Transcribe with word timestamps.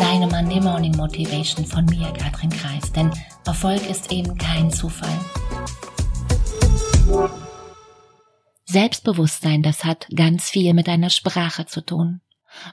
Deine 0.00 0.28
Monday 0.28 0.60
Morning 0.60 0.96
Motivation 0.96 1.66
von 1.66 1.84
mir, 1.84 2.10
Katrin 2.14 2.48
Kreis. 2.48 2.90
Denn 2.92 3.12
Erfolg 3.44 3.88
ist 3.88 4.10
eben 4.10 4.38
kein 4.38 4.72
Zufall. 4.72 5.14
Selbstbewusstsein, 8.64 9.62
das 9.62 9.84
hat 9.84 10.08
ganz 10.16 10.48
viel 10.48 10.72
mit 10.72 10.86
deiner 10.86 11.10
Sprache 11.10 11.66
zu 11.66 11.82
tun. 11.84 12.22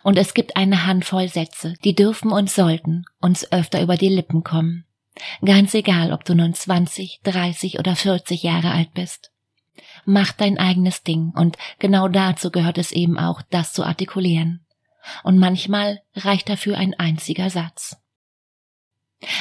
Und 0.04 0.18
es 0.18 0.34
gibt 0.34 0.56
eine 0.56 0.88
Handvoll 0.88 1.28
Sätze, 1.28 1.74
die 1.84 1.96
dürfen 1.96 2.32
und 2.32 2.50
sollten 2.50 3.04
uns 3.20 3.52
öfter 3.52 3.82
über 3.82 3.98
die 3.98 4.08
Lippen 4.08 4.44
kommen. 4.44 4.86
Ganz 5.44 5.74
egal, 5.74 6.14
ob 6.14 6.24
du 6.24 6.34
nun 6.34 6.54
20, 6.54 7.20
30 7.24 7.78
oder 7.78 7.98
40 7.98 8.42
Jahre 8.42 8.72
alt 8.72 8.94
bist. 8.94 9.34
Mach 10.06 10.32
dein 10.32 10.58
eigenes 10.58 11.04
Ding 11.04 11.34
und 11.36 11.58
genau 11.78 12.08
dazu 12.08 12.52
gehört 12.52 12.78
es 12.78 12.94
eben 12.94 13.20
auch, 13.20 13.42
das 13.50 13.74
zu 13.74 13.84
artikulieren. 13.84 14.67
Und 15.24 15.40
manchmal 15.40 16.02
reicht 16.16 16.50
dafür 16.50 16.78
ein 16.78 16.94
einziger 16.94 17.50
Satz. 17.50 17.98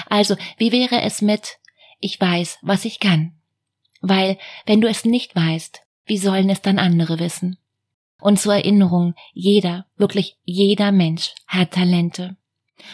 Also, 0.08 0.36
wie 0.58 0.72
wäre 0.72 1.02
es 1.02 1.22
mit 1.22 1.58
Ich 2.00 2.20
weiß, 2.20 2.58
was 2.62 2.84
ich 2.84 3.00
kann? 3.00 3.32
Weil, 4.00 4.38
wenn 4.66 4.80
du 4.80 4.88
es 4.88 5.04
nicht 5.04 5.34
weißt, 5.34 5.82
wie 6.04 6.18
sollen 6.18 6.50
es 6.50 6.62
dann 6.62 6.78
andere 6.78 7.18
wissen? 7.18 7.58
Und 8.20 8.40
zur 8.40 8.54
Erinnerung, 8.54 9.14
jeder, 9.32 9.86
wirklich 9.96 10.36
jeder 10.44 10.92
Mensch 10.92 11.34
hat 11.46 11.72
Talente. 11.72 12.36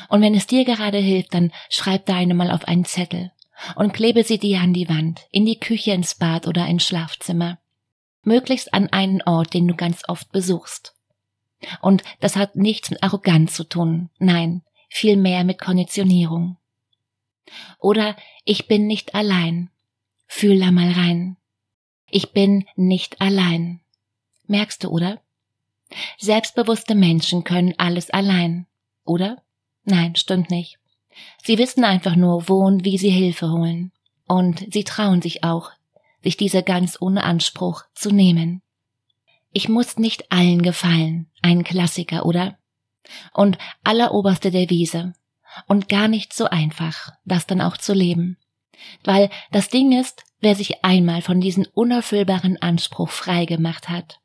Und 0.09 0.21
wenn 0.23 0.35
es 0.35 0.47
dir 0.47 0.65
gerade 0.65 0.99
hilft, 0.99 1.35
dann 1.35 1.53
schreib 1.69 2.07
deine 2.07 2.35
mal 2.35 2.51
auf 2.51 2.65
einen 2.65 2.85
Zettel 2.85 3.33
und 3.77 3.93
klebe 3.93 4.25
sie 4.25 4.39
dir 4.39 4.61
an 4.61 4.73
die 4.73 4.89
Wand, 4.89 5.27
in 5.31 5.47
die 5.47 5.61
Küche, 5.61 5.93
ins 5.93 6.15
Bad 6.15 6.47
oder 6.47 6.67
ins 6.67 6.85
Schlafzimmer. 6.85 7.59
Möglichst 8.25 8.73
an 8.73 8.89
einen 8.89 9.23
Ort, 9.23 9.55
den 9.55 9.69
du 9.69 9.75
ganz 9.75 10.03
oft 10.09 10.31
besuchst. 10.33 10.95
Und 11.81 12.03
das 12.21 12.37
hat 12.37 12.57
nichts 12.57 12.91
mit 12.91 13.03
Arroganz 13.03 13.55
zu 13.55 13.65
tun, 13.65 14.11
nein, 14.19 14.63
vielmehr 14.89 15.45
mit 15.45 15.61
Konditionierung. 15.61 16.57
Oder 17.79 18.17
ich 18.45 18.67
bin 18.67 18.87
nicht 18.87 19.15
allein. 19.15 19.71
Fühl 20.27 20.59
da 20.59 20.71
mal 20.71 20.91
rein. 20.91 21.37
Ich 22.11 22.33
bin 22.33 22.67
nicht 22.77 23.21
allein. 23.21 23.81
Merkst 24.47 24.85
du, 24.85 24.89
oder? 24.89 25.21
Selbstbewusste 26.19 26.95
Menschen 26.95 27.45
können 27.45 27.75
alles 27.79 28.11
allein, 28.11 28.67
oder? 29.05 29.43
Nein, 29.85 30.17
stimmt 30.17 30.51
nicht. 30.51 30.79
Sie 31.43 31.59
wissen 31.59 31.85
einfach 31.85 32.17
nur, 32.17 32.49
wo 32.49 32.65
und 32.65 32.85
wie 32.85 32.99
sie 32.99 33.11
Hilfe 33.11 33.51
holen. 33.51 33.93
Und 34.27 34.67
sie 34.73 34.85
trauen 34.85 35.21
sich 35.21 35.45
auch, 35.45 35.71
sich 36.23 36.37
diese 36.37 36.63
ganz 36.63 36.97
ohne 37.01 37.25
Anspruch 37.25 37.85
zu 37.95 38.11
nehmen. 38.11 38.63
Ich 39.53 39.69
muss 39.69 39.99
nicht 39.99 40.33
allen 40.33 40.63
gefallen, 40.63 41.31
ein 41.43 41.65
Klassiker, 41.65 42.25
oder? 42.27 42.59
Und 43.33 43.59
alleroberste 43.85 44.51
Devise. 44.51 45.13
Und 45.67 45.89
gar 45.89 46.09
nicht 46.09 46.33
so 46.33 46.47
einfach, 46.47 47.13
das 47.25 47.47
dann 47.47 47.61
auch 47.61 47.77
zu 47.77 47.93
leben. 47.93 48.39
Weil 49.05 49.29
das 49.51 49.69
Ding 49.69 49.93
ist, 49.93 50.25
wer 50.41 50.55
sich 50.55 50.85
einmal 50.85 51.21
von 51.21 51.41
diesem 51.41 51.67
unerfüllbaren 51.75 52.61
Anspruch 52.61 53.11
frei 53.11 53.45
gemacht 53.45 53.89
hat, 53.89 54.21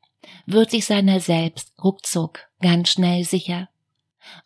wird 0.46 0.70
sich 0.70 0.86
seiner 0.86 1.20
selbst 1.20 1.72
ruckzuck 1.82 2.48
ganz 2.60 2.90
schnell 2.90 3.24
sicher. 3.24 3.68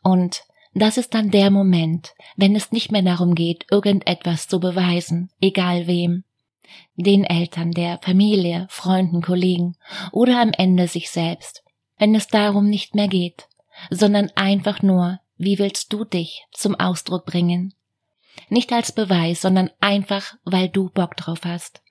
Und 0.02 0.42
das 0.74 0.96
ist 0.96 1.14
dann 1.14 1.30
der 1.30 1.50
Moment, 1.50 2.14
wenn 2.36 2.56
es 2.56 2.72
nicht 2.72 2.91
mehr 2.92 3.02
darum 3.02 3.34
geht, 3.34 3.67
irgendetwas 3.70 4.48
zu 4.48 4.58
beweisen, 4.58 5.30
egal 5.41 5.86
wem. 5.86 6.24
Den 6.96 7.24
Eltern, 7.24 7.72
der 7.72 7.98
Familie, 8.02 8.66
Freunden, 8.70 9.22
Kollegen 9.22 9.77
oder 10.12 10.41
am 10.41 10.52
Ende 10.52 10.88
sich 10.88 11.10
selbst. 11.10 11.62
Wenn 11.98 12.14
es 12.14 12.28
darum 12.28 12.68
nicht 12.68 12.94
mehr 12.94 13.08
geht, 13.08 13.48
sondern 13.91 14.30
einfach 14.34 14.83
nur, 14.83 15.20
wie 15.36 15.58
willst 15.58 15.92
du 15.92 16.05
dich 16.05 16.44
zum 16.52 16.78
Ausdruck 16.78 17.27
bringen? 17.27 17.74
Nicht 18.48 18.72
als 18.72 18.92
Beweis, 18.92 19.40
sondern 19.40 19.70
einfach, 19.80 20.34
weil 20.44 20.68
du 20.68 20.90
Bock 20.90 21.17
drauf 21.17 21.40
hast. 21.45 21.83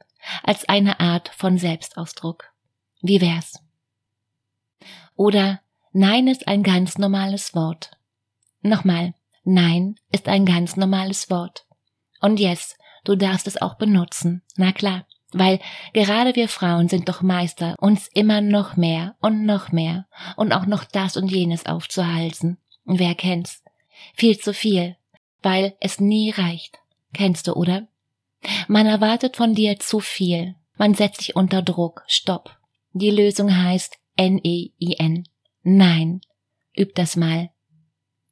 Als 0.44 0.68
eine 0.70 1.00
Art 1.00 1.30
von 1.30 1.58
Selbstausdruck. 1.58 2.52
Wie 3.02 3.22
wär's? 3.22 3.60
Oder 5.16 5.62
Nein 5.94 6.28
ist 6.28 6.48
ein 6.48 6.64
ganz 6.64 6.98
normales 6.98 7.54
Wort. 7.54 7.92
Nochmal, 8.62 9.14
Nein 9.44 9.96
ist 10.12 10.28
ein 10.28 10.46
ganz 10.46 10.78
normales 10.78 11.30
Wort. 11.30 11.66
Und 12.22 12.40
yes, 12.40 12.78
du 13.04 13.16
darfst 13.16 13.48
es 13.48 13.62
auch 13.62 13.76
benutzen. 13.76 14.42
Na 14.56 14.72
klar, 14.72 15.06
weil 15.32 15.60
gerade 15.94 16.36
wir 16.36 16.50
Frauen 16.50 16.90
sind 16.90 17.08
doch 17.08 17.22
Meister, 17.22 17.76
uns 17.80 18.08
immer 18.08 18.42
noch 18.42 18.76
mehr 18.76 19.16
und 19.22 19.46
noch 19.46 19.72
mehr 19.72 20.08
und 20.36 20.52
auch 20.54 20.66
noch 20.66 20.84
das 20.84 21.18
und 21.18 21.32
jenes 21.32 21.66
aufzuhalsen. 21.66 22.58
Wer 22.86 23.16
kennt's? 23.16 23.64
Viel 24.16 24.38
zu 24.38 24.54
viel, 24.54 24.98
weil 25.42 25.76
es 25.80 26.00
nie 26.00 26.32
reicht. 26.32 26.80
Kennst 27.14 27.48
du, 27.48 27.54
oder? 27.54 27.88
Man 28.68 28.88
erwartet 28.88 29.38
von 29.38 29.54
dir 29.54 29.80
zu 29.80 30.00
viel. 30.00 30.56
Man 30.78 30.96
setzt 30.96 31.22
sich 31.22 31.36
unter 31.36 31.62
Druck. 31.62 32.04
Stopp. 32.08 32.58
Die 32.94 33.12
Lösung 33.12 33.56
heißt 33.56 33.98
N-E-I-N. 34.16 35.24
Nein. 35.64 36.22
Üb 36.76 36.96
das 36.96 37.16
mal. 37.16 37.52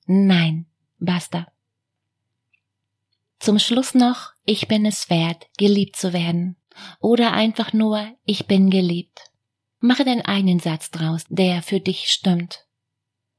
Nein, 0.05 0.65
basta. 0.97 1.47
Zum 3.39 3.57
Schluss 3.57 3.95
noch, 3.95 4.33
ich 4.43 4.67
bin 4.67 4.85
es 4.85 5.09
wert, 5.09 5.47
geliebt 5.57 5.95
zu 5.95 6.13
werden. 6.13 6.57
Oder 6.99 7.33
einfach 7.33 7.73
nur, 7.73 8.05
ich 8.25 8.47
bin 8.47 8.69
geliebt. 8.69 9.31
Mache 9.79 10.03
den 10.03 10.21
einen 10.21 10.59
Satz 10.59 10.91
draus, 10.91 11.23
der 11.29 11.61
für 11.61 11.79
dich 11.79 12.09
stimmt. 12.09 12.65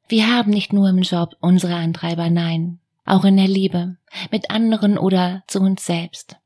Wir 0.09 0.35
haben 0.35 0.51
nicht 0.51 0.73
nur 0.73 0.89
im 0.89 1.03
Job 1.03 1.37
unsere 1.41 1.75
Antreiber, 1.75 2.31
nein, 2.31 2.81
auch 3.05 3.25
in 3.25 3.37
der 3.37 3.49
Liebe, 3.49 3.99
mit 4.31 4.51
anderen 4.51 4.99
oder 4.99 5.45
zu 5.47 5.61
uns 5.61 5.85
selbst. 5.85 6.37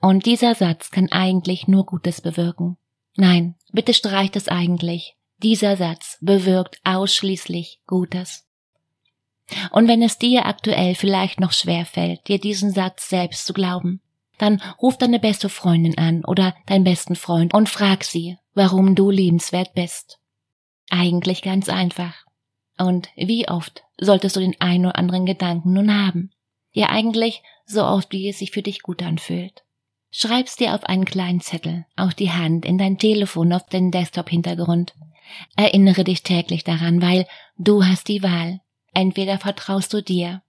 Und 0.00 0.24
dieser 0.24 0.54
Satz 0.54 0.90
kann 0.90 1.10
eigentlich 1.10 1.68
nur 1.68 1.84
Gutes 1.84 2.20
bewirken. 2.20 2.78
Nein, 3.16 3.56
bitte 3.72 3.92
streich 3.92 4.30
das 4.30 4.48
eigentlich. 4.48 5.16
Dieser 5.38 5.76
Satz 5.76 6.16
bewirkt 6.20 6.80
ausschließlich 6.84 7.80
Gutes. 7.86 8.46
Und 9.70 9.88
wenn 9.88 10.02
es 10.02 10.18
dir 10.18 10.46
aktuell 10.46 10.94
vielleicht 10.94 11.40
noch 11.40 11.52
schwer 11.52 11.86
fällt, 11.86 12.28
dir 12.28 12.38
diesen 12.38 12.72
Satz 12.72 13.08
selbst 13.08 13.46
zu 13.46 13.52
glauben, 13.52 14.00
dann 14.38 14.62
ruf 14.80 14.96
deine 14.96 15.18
beste 15.18 15.48
Freundin 15.48 15.98
an 15.98 16.24
oder 16.24 16.54
deinen 16.66 16.84
besten 16.84 17.16
Freund 17.16 17.52
und 17.52 17.68
frag 17.68 18.04
sie, 18.04 18.38
warum 18.54 18.94
du 18.94 19.10
liebenswert 19.10 19.74
bist. 19.74 20.18
Eigentlich 20.88 21.42
ganz 21.42 21.68
einfach. 21.68 22.24
Und 22.78 23.08
wie 23.16 23.48
oft 23.48 23.82
solltest 23.98 24.36
du 24.36 24.40
den 24.40 24.58
einen 24.60 24.86
oder 24.86 24.96
anderen 24.96 25.26
Gedanken 25.26 25.74
nun 25.74 25.94
haben? 25.94 26.30
Ja, 26.72 26.88
eigentlich 26.88 27.42
so 27.66 27.84
oft, 27.84 28.12
wie 28.12 28.28
es 28.28 28.38
sich 28.38 28.50
für 28.50 28.62
dich 28.62 28.82
gut 28.82 29.02
anfühlt. 29.02 29.64
Schreib's 30.10 30.56
dir 30.56 30.74
auf 30.74 30.84
einen 30.84 31.04
kleinen 31.04 31.40
Zettel, 31.40 31.86
auf 31.96 32.14
die 32.14 32.32
Hand, 32.32 32.64
in 32.64 32.78
dein 32.78 32.98
Telefon, 32.98 33.52
auf 33.52 33.66
den 33.66 33.90
Desktop-Hintergrund. 33.90 34.94
Erinnere 35.56 36.02
dich 36.02 36.22
täglich 36.22 36.64
daran, 36.64 37.00
weil 37.00 37.26
du 37.58 37.84
hast 37.84 38.08
die 38.08 38.22
Wahl. 38.22 38.60
Entweder 38.92 39.38
vertraust 39.38 39.92
du 39.92 40.02
dir 40.02 40.42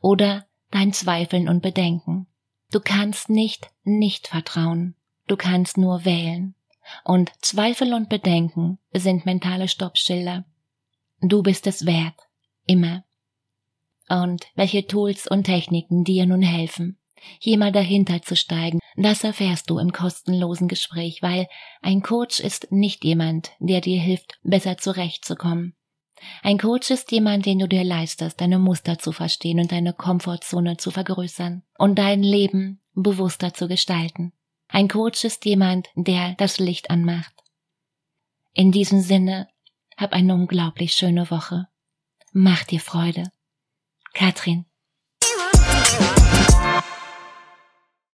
oder 0.00 0.46
dein 0.70 0.92
Zweifeln 0.92 1.48
und 1.48 1.62
Bedenken. 1.62 2.26
Du 2.70 2.80
kannst 2.80 3.28
nicht 3.28 3.70
nicht 3.82 4.28
vertrauen. 4.28 4.94
Du 5.26 5.36
kannst 5.36 5.76
nur 5.76 6.04
wählen. 6.04 6.54
Und 7.04 7.30
Zweifel 7.40 7.94
und 7.94 8.08
Bedenken 8.08 8.78
sind 8.92 9.26
mentale 9.26 9.68
Stoppschilder. 9.68 10.44
Du 11.20 11.42
bist 11.42 11.66
es 11.66 11.86
wert. 11.86 12.14
Immer. 12.66 13.04
Und 14.08 14.46
welche 14.54 14.86
Tools 14.86 15.26
und 15.26 15.44
Techniken 15.44 16.04
dir 16.04 16.26
nun 16.26 16.42
helfen, 16.42 16.98
hier 17.38 17.58
mal 17.58 17.70
dahinter 17.70 18.22
zu 18.22 18.34
steigen, 18.34 18.80
das 18.96 19.22
erfährst 19.22 19.70
du 19.70 19.78
im 19.78 19.92
kostenlosen 19.92 20.66
Gespräch, 20.68 21.22
weil 21.22 21.48
ein 21.80 22.02
Coach 22.02 22.40
ist 22.40 22.72
nicht 22.72 23.04
jemand, 23.04 23.52
der 23.60 23.80
dir 23.80 24.00
hilft, 24.00 24.38
besser 24.42 24.78
zurechtzukommen. 24.78 25.74
Ein 26.42 26.58
Coach 26.58 26.90
ist 26.90 27.10
jemand, 27.12 27.46
den 27.46 27.58
du 27.58 27.68
dir 27.68 27.84
leistest, 27.84 28.40
deine 28.40 28.58
Muster 28.58 28.98
zu 28.98 29.12
verstehen 29.12 29.60
und 29.60 29.72
deine 29.72 29.92
Komfortzone 29.92 30.76
zu 30.76 30.90
vergrößern 30.90 31.62
und 31.78 31.98
dein 31.98 32.22
Leben 32.22 32.80
bewusster 32.94 33.54
zu 33.54 33.68
gestalten. 33.68 34.32
Ein 34.68 34.88
Coach 34.88 35.24
ist 35.24 35.44
jemand, 35.44 35.88
der 35.94 36.34
das 36.34 36.58
Licht 36.58 36.90
anmacht. 36.90 37.34
In 38.52 38.72
diesem 38.72 39.00
Sinne, 39.00 39.48
hab 39.96 40.12
eine 40.12 40.34
unglaublich 40.34 40.92
schöne 40.92 41.30
Woche. 41.30 41.68
Mach 42.32 42.64
dir 42.64 42.80
Freude. 42.80 43.30
Katrin 44.14 44.66